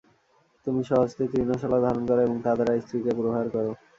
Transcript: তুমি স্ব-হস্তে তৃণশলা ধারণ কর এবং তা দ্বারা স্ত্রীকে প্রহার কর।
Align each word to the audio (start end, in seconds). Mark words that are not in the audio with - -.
তুমি 0.67 0.81
স্ব-হস্তে 0.83 1.23
তৃণশলা 1.31 1.77
ধারণ 1.85 2.03
কর 2.09 2.17
এবং 2.19 2.37
তা 2.39 2.51
দ্বারা 2.55 2.73
স্ত্রীকে 2.83 3.11
প্রহার 3.17 3.45
কর। 3.53 3.65